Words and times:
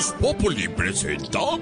Voz 0.00 0.12
Populi 0.18 0.66
presenta 0.66 1.58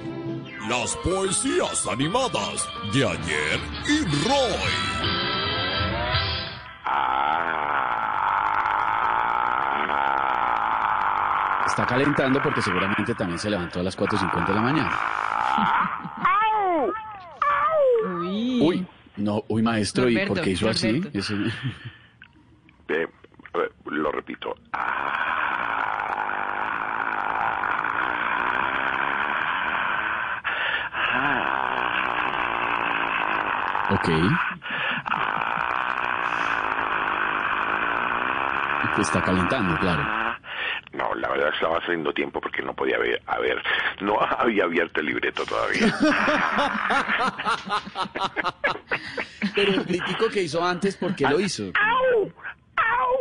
las 0.69 0.95
poesías 0.99 1.85
animadas 1.89 2.69
de 2.95 3.05
ayer 3.05 3.61
y 3.89 4.05
Roy. 4.29 5.69
Está 11.67 11.87
calentando 11.87 12.41
porque 12.43 12.63
seguramente 12.63 13.15
también 13.15 13.39
se 13.39 13.51
levantó 13.51 13.81
a 13.81 13.83
las 13.83 13.97
4.50 13.97 14.47
de 14.47 14.55
la 14.55 14.61
mañana. 14.63 14.99
Uy, 18.61 18.87
no, 19.17 19.45
uy 19.49 19.63
maestro, 19.63 20.09
¿y 20.09 20.19
por 20.27 20.41
qué 20.41 20.51
hizo 20.51 20.69
así? 20.69 21.03
Ese- 21.13 21.35
Eh, 22.91 23.07
eh, 23.55 23.69
lo 23.85 24.11
repito. 24.11 24.55
Ok. 33.91 34.09
Está 38.99 39.23
calentando, 39.23 39.79
claro. 39.79 40.03
No, 40.93 41.15
la 41.15 41.29
verdad 41.29 41.51
estaba 41.55 41.79
haciendo 41.79 42.13
tiempo 42.13 42.41
porque 42.41 42.63
no 42.63 42.75
podía 42.75 42.97
haber, 42.97 43.23
haber 43.27 43.63
no 44.01 44.19
había 44.39 44.65
abierto 44.65 45.01
el 45.01 45.07
libreto 45.07 45.45
todavía. 45.45 45.95
Pero 49.55 49.73
el 49.73 49.85
crítico 49.85 50.29
que 50.29 50.43
hizo 50.43 50.65
antes, 50.65 50.97
¿por 50.97 51.15
qué 51.15 51.29
lo 51.29 51.39
hizo? 51.41 51.73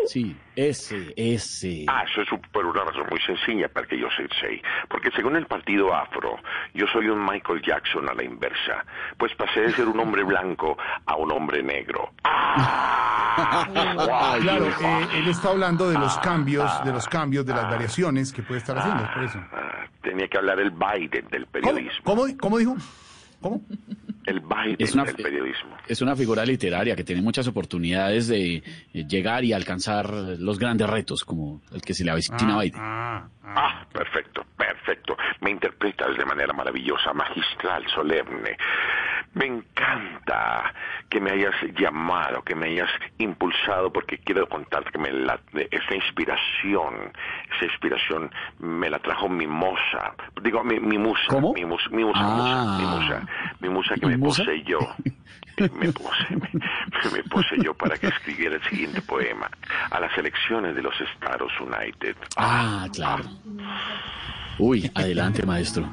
Sí, 0.07 0.35
ese, 0.55 1.13
ese. 1.15 1.85
Ah, 1.87 2.03
eso 2.09 2.21
es 2.21 2.29
por 2.51 2.65
una 2.65 2.83
razón 2.83 3.05
muy 3.09 3.19
sencilla 3.21 3.67
para 3.69 3.85
que 3.87 3.99
yo 3.99 4.07
se 4.11 4.27
sei. 4.39 4.61
Porque 4.89 5.11
según 5.11 5.35
el 5.35 5.45
partido 5.45 5.93
afro, 5.93 6.37
yo 6.73 6.85
soy 6.87 7.09
un 7.09 7.23
Michael 7.25 7.61
Jackson 7.61 8.09
a 8.09 8.13
la 8.13 8.23
inversa. 8.23 8.85
Pues 9.17 9.33
pasé 9.35 9.61
de 9.61 9.71
ser 9.73 9.87
un 9.87 9.99
hombre 9.99 10.23
blanco 10.23 10.77
a 11.05 11.15
un 11.15 11.31
hombre 11.31 11.61
negro. 11.63 12.11
Ay, 12.23 13.37
Claro, 14.41 14.65
eh, 14.67 15.07
él 15.15 15.27
está 15.27 15.49
hablando 15.49 15.89
de 15.89 15.97
los 15.99 16.17
cambios, 16.19 16.83
de 16.83 16.91
los 16.91 17.07
cambios, 17.07 17.45
de 17.45 17.53
las 17.53 17.69
variaciones 17.69 18.33
que 18.33 18.41
puede 18.41 18.59
estar 18.59 18.77
haciendo, 18.77 19.07
por 19.13 19.23
eso. 19.23 19.39
Ah, 19.53 19.85
tenía 20.01 20.27
que 20.27 20.37
hablar 20.37 20.59
el 20.59 20.71
Biden 20.71 21.27
del 21.29 21.45
¿Cómo, 21.45 21.51
periodismo. 21.51 22.03
cómo, 22.03 22.25
cómo 22.39 22.57
dijo? 22.57 22.75
¿Cómo? 23.41 23.61
El 24.27 24.41
Biden 24.41 24.75
Es 24.77 24.93
una- 24.93 25.05
del 25.05 25.15
periodismo. 25.15 25.77
Es 25.87 26.01
una 26.01 26.15
figura 26.15 26.45
literaria 26.45 26.95
que 26.95 27.03
tiene 27.03 27.21
muchas 27.21 27.47
oportunidades 27.47 28.27
de 28.27 28.57
eh, 28.57 28.63
llegar 29.07 29.43
y 29.45 29.53
alcanzar 29.53 30.09
los 30.11 30.59
grandes 30.59 30.87
retos, 30.89 31.23
como 31.23 31.61
el 31.73 31.81
que 31.81 31.93
se 31.93 32.03
le 32.03 32.11
avecina 32.11 32.55
a 32.55 32.61
Biden. 32.61 32.79
Ah, 32.79 33.29
ah. 33.43 33.53
Ah, 33.59 33.87
perfecto, 33.91 34.45
perfecto. 34.57 35.17
Me 35.41 35.49
interpretas 35.51 36.15
de 36.17 36.25
manera 36.25 36.53
maravillosa, 36.53 37.13
magistral, 37.13 37.83
solemne. 37.95 38.55
Me 39.33 39.45
encanta 39.45 40.73
que 41.09 41.19
me 41.21 41.31
hayas 41.31 41.53
llamado, 41.79 42.41
que 42.43 42.55
me 42.55 42.67
hayas 42.67 42.89
impulsado, 43.19 43.93
porque 43.93 44.17
quiero 44.17 44.47
contarte 44.49 44.89
que 44.91 44.97
me 44.97 45.11
la, 45.11 45.39
esa 45.69 45.95
inspiración, 45.95 47.11
esa 47.55 47.65
inspiración 47.65 48.31
me 48.59 48.89
la 48.89 48.97
trajo 48.99 49.29
mi 49.29 49.45
moza. 49.45 50.13
Digo, 50.41 50.63
mi, 50.63 50.79
mi 50.79 50.97
musa. 50.97 51.21
¿Cómo? 51.29 51.53
Mi, 51.53 51.65
mus- 51.65 51.89
mi 51.91 52.03
musa, 52.03 52.19
Ah. 52.19 52.77
musa, 52.79 52.79
mi 52.79 52.85
musa. 52.97 53.27
Mi 53.59 53.69
musa 53.69 53.95
que 53.95 54.05
¿Mi 54.07 54.11
me 54.13 54.17
musa? 54.17 54.43
poseyó. 54.43 54.79
Me, 55.59 55.91
pose, 55.91 56.27
me, 56.31 57.11
me 57.17 57.23
poseyó 57.29 57.73
para 57.75 57.95
que 57.97 58.07
escribiera 58.07 58.55
el 58.55 58.63
siguiente 58.63 59.01
poema 59.01 59.49
a 59.91 59.99
las 59.99 60.15
elecciones 60.17 60.75
de 60.75 60.81
los 60.81 60.93
Estados 60.99 61.51
United. 61.59 62.15
Ah, 62.37 62.87
claro. 62.93 63.23
Uy, 64.59 64.89
adelante, 64.95 65.45
maestro. 65.45 65.87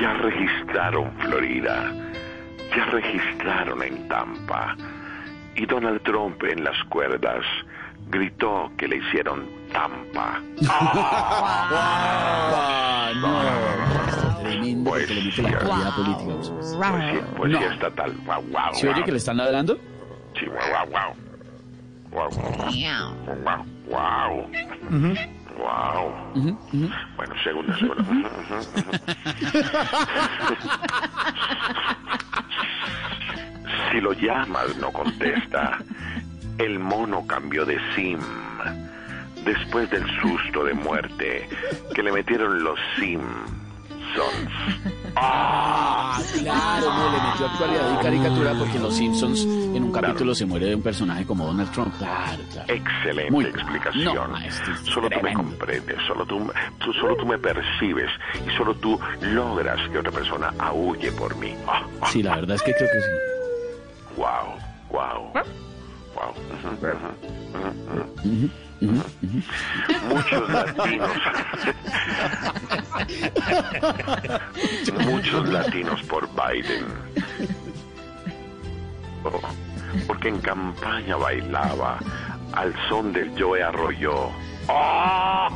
Ya 0.00 0.12
registraron 0.14 1.10
Florida, 1.20 1.90
ya 2.76 2.84
registraron 2.86 3.82
en 3.82 4.08
Tampa. 4.08 4.76
Y 5.54 5.64
Donald 5.64 6.02
Trump 6.02 6.42
en 6.44 6.64
las 6.64 6.76
cuerdas 6.90 7.42
gritó 8.10 8.70
que 8.76 8.88
le 8.88 8.96
hicieron 8.96 9.46
Tampa. 9.72 10.40
La 14.76 14.84
Poesía. 14.84 15.48
actualidad 15.48 15.94
política. 15.96 16.32
a 16.32 16.36
usted. 16.36 16.78
Poesía, 16.78 17.26
poesía 17.36 17.60
No. 17.60 17.66
estatal. 17.72 18.14
Guau, 18.24 18.42
guau, 18.50 18.74
¿Se 18.74 18.88
oye 18.88 19.02
que 19.04 19.10
le 19.12 19.18
están 19.18 19.36
ladrando? 19.38 19.76
Sí, 20.38 20.46
Guau, 22.16 22.30
guau, 23.44 23.64
guau. 23.84 24.48
Guau. 25.54 26.14
Bueno, 27.14 27.34
segundo, 27.44 27.76
segundo. 27.78 28.30
Si 33.90 34.00
lo 34.00 34.14
llamas, 34.14 34.74
no 34.78 34.90
contesta. 34.92 35.78
El 36.56 36.78
mono 36.78 37.26
cambió 37.26 37.66
de 37.66 37.78
sim. 37.94 38.18
Después 39.44 39.90
del 39.90 40.06
susto 40.22 40.64
de 40.64 40.72
muerte 40.72 41.46
que 41.94 42.02
le 42.02 42.12
metieron 42.12 42.64
los 42.64 42.78
Simpsons. 44.14 44.92
Ah, 45.18 46.20
claro, 46.42 46.90
no, 46.92 47.10
le 47.10 47.22
metió 47.30 47.46
actualidad 47.46 47.98
y 47.98 48.02
caricatura 48.02 48.52
porque 48.58 48.76
en 48.76 48.82
Los 48.82 48.94
Simpsons 48.96 49.40
en 49.46 49.82
un 49.84 49.90
capítulo 49.90 50.34
se 50.34 50.44
muere 50.44 50.66
de 50.66 50.74
un 50.74 50.82
personaje 50.82 51.24
como 51.24 51.46
Donald 51.46 51.70
Trump. 51.72 51.96
Claro, 51.96 52.42
claro. 52.52 52.70
Excelente 52.74 53.30
Muy- 53.30 53.46
explicación. 53.46 54.14
No, 54.14 54.28
maestro, 54.28 54.74
es 54.74 54.80
solo 54.80 55.08
tú 55.08 55.14
me 55.16 55.20
tremendo. 55.22 55.42
comprendes, 55.42 55.96
solo 56.06 56.26
tú, 56.26 56.52
tú- 56.80 56.92
solo 56.92 57.16
tú 57.16 57.24
me 57.24 57.38
percibes 57.38 58.10
y 58.46 58.56
solo 58.58 58.74
tú 58.74 59.00
logras 59.22 59.80
que 59.88 59.96
otra 59.96 60.12
persona 60.12 60.52
aúlle 60.58 61.10
por 61.12 61.34
mí. 61.36 61.54
Ah, 61.66 61.80
ah, 62.02 62.08
Sí, 62.12 62.22
la 62.22 62.36
verdad 62.36 62.56
es 62.56 62.62
que 62.62 62.74
creo 62.74 62.90
que 62.92 63.00
sí. 63.00 63.08
Wow, 64.18 64.58
wow, 64.90 65.32
wow. 66.14 66.34
Muchos 70.10 70.50
latinos. 70.50 71.10
Muchos 75.04 75.48
latinos 75.48 76.02
por 76.04 76.28
Biden. 76.30 76.86
Oh, 79.24 79.40
porque 80.06 80.28
en 80.28 80.40
campaña 80.40 81.16
bailaba 81.16 81.98
al 82.52 82.72
son 82.88 83.12
del 83.12 83.30
Joe 83.38 83.62
Arroyo. 83.62 84.30
¡Ah! 84.68 85.48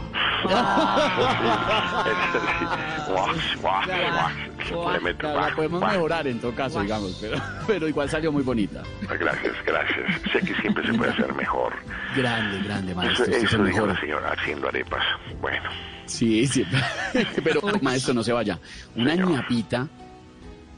La 4.70 5.32
guas, 5.32 5.52
podemos 5.54 5.80
guas. 5.80 5.92
mejorar 5.94 6.26
en 6.26 6.40
todo 6.40 6.54
caso, 6.54 6.80
digamos, 6.82 7.18
pero, 7.20 7.36
pero 7.66 7.88
igual 7.88 8.08
salió 8.08 8.30
muy 8.32 8.42
bonita. 8.42 8.82
Gracias, 9.02 9.54
gracias. 9.66 10.20
Sé 10.32 10.40
que 10.40 10.54
siempre 10.60 10.86
se 10.86 10.94
puede 10.94 11.10
hacer 11.12 11.32
mejor. 11.34 11.72
Grande, 12.16 12.62
grande, 12.62 12.92
Eso, 12.92 13.00
maestro. 13.00 13.24
eso 13.26 13.36
el 13.36 13.46
dijo 13.46 13.62
mejor. 13.62 13.88
la 13.88 14.00
señora 14.00 14.32
haciendo 14.32 14.68
arepas. 14.68 15.02
Bueno, 15.40 15.68
Sí, 16.06 16.44
sí. 16.48 16.64
Pero, 17.44 17.60
maestro, 17.82 18.12
no 18.14 18.22
se 18.24 18.32
vaya. 18.32 18.58
Una 18.96 19.12
Señor. 19.12 19.30
ñapita. 19.30 19.86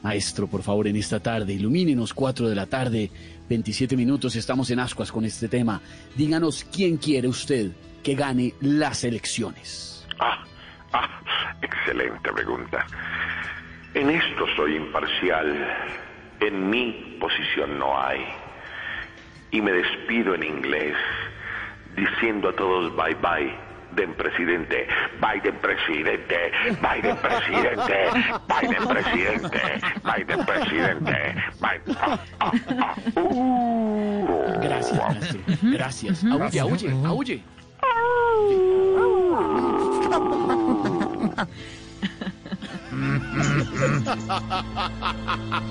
Maestro, 0.03 0.47
por 0.47 0.61
favor, 0.61 0.87
en 0.87 0.95
esta 0.97 1.19
tarde, 1.21 1.53
ilumínenos 1.53 2.13
4 2.13 2.49
de 2.49 2.55
la 2.55 2.65
tarde, 2.65 3.09
27 3.49 3.95
minutos, 3.95 4.35
estamos 4.35 4.69
en 4.69 4.79
Ascuas 4.79 5.11
con 5.11 5.23
este 5.25 5.47
tema. 5.47 5.81
Díganos 6.15 6.65
quién 6.71 6.97
quiere 6.97 7.27
usted 7.29 7.71
que 8.03 8.13
gane 8.13 8.53
las 8.61 9.05
elecciones. 9.05 10.05
ah, 10.19 10.43
ah, 10.91 11.55
excelente 11.61 12.31
pregunta. 12.33 12.85
En 13.93 14.09
esto 14.09 14.45
soy 14.55 14.75
imparcial. 14.75 15.67
En 16.39 16.69
mi 16.69 17.17
posición 17.19 17.77
no 17.77 17.99
hay. 17.99 18.25
Y 19.51 19.61
me 19.61 19.71
despido 19.71 20.33
en 20.33 20.43
inglés, 20.43 20.95
diciendo 21.95 22.49
a 22.49 22.53
todos 22.53 22.95
bye 22.95 23.15
bye, 23.15 23.53
Biden 23.95 24.13
presidente, 24.15 24.87
Biden 25.21 25.55
presidente, 25.57 26.51
Biden 26.81 27.17
presidente, 27.17 28.09
Biden 28.49 28.87
presidente, 28.87 29.61
Biden 30.03 30.45
presidente, 30.45 31.35
Biden. 31.61 31.97
ah, 32.01 32.19
ah, 32.39 32.51
ah, 32.79 32.95
uh. 33.15 34.59
Gracias. 34.59 35.45
Gracias. 35.61 36.23
Aulle, 36.25 36.59
aulle, 36.59 36.91
aulle. 37.05 37.43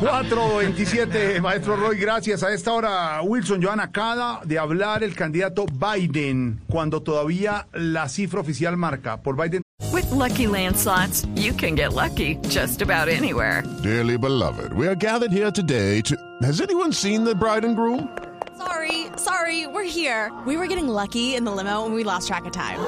427, 0.00 1.40
maestro 1.40 1.76
Roy, 1.76 1.96
gracias. 1.96 2.42
A 2.42 2.52
esta 2.52 2.72
hora, 2.72 3.20
Wilson, 3.22 3.62
Joan, 3.62 3.80
acaba 3.80 4.40
de 4.44 4.58
hablar 4.58 5.02
el 5.02 5.14
candidato 5.14 5.66
Biden, 5.66 6.60
cuando 6.68 7.02
todavía 7.02 7.66
la 7.72 8.08
cifra 8.08 8.40
oficial 8.40 8.76
marca 8.76 9.22
por 9.22 9.36
Biden. 9.36 9.62
With 9.92 10.10
Lucky 10.10 10.46
Land 10.46 10.76
slots, 10.76 11.26
you 11.34 11.52
can 11.52 11.74
get 11.74 11.92
lucky 11.92 12.36
just 12.48 12.82
about 12.82 13.08
anywhere. 13.08 13.62
Dearly 13.82 14.16
beloved, 14.16 14.72
we 14.72 14.86
are 14.86 14.94
gathered 14.94 15.32
here 15.32 15.50
today 15.50 16.00
to. 16.02 16.16
Has 16.42 16.60
anyone 16.60 16.92
seen 16.92 17.24
the 17.24 17.34
bride 17.34 17.64
and 17.64 17.76
groom? 17.76 18.08
Sorry, 18.56 19.06
sorry, 19.16 19.66
we're 19.66 19.84
here. 19.84 20.30
We 20.46 20.56
were 20.56 20.66
getting 20.66 20.88
lucky 20.88 21.34
in 21.34 21.44
the 21.44 21.50
limo 21.50 21.84
and 21.84 21.94
we 21.94 22.04
lost 22.04 22.28
track 22.28 22.44
of 22.46 22.52
time. 22.52 22.78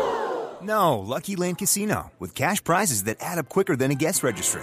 No, 0.63 0.99
Lucky 0.99 1.37
Land 1.37 1.59
Casino, 1.59 2.11
with 2.19 2.35
cash 2.35 2.65
prizes 2.65 3.05
that 3.05 3.19
add 3.21 3.39
up 3.39 3.49
quicker 3.51 3.77
than 3.77 3.91
a 3.91 3.95
guest 3.95 4.23
registry. 4.23 4.63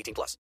18 0.00 0.14
plus. 0.14 0.38